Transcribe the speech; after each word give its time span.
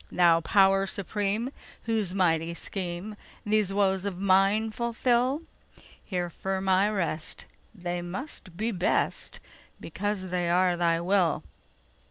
Thou 0.11 0.41
Power 0.41 0.87
Supreme, 0.87 1.51
whose 1.83 2.11
mighty 2.11 2.55
schemeThese 2.55 3.71
woes 3.71 4.03
of 4.03 4.17
mine 4.17 4.71
fulfil, 4.71 5.43
Here 6.03 6.31
firm 6.31 6.67
I 6.67 6.89
rest; 6.89 7.45
they 7.75 8.01
must 8.01 8.57
be 8.57 8.71
best, 8.71 9.39
Because 9.79 10.31
they 10.31 10.49
are 10.49 10.75
Thy 10.75 10.99
will! 11.01 11.43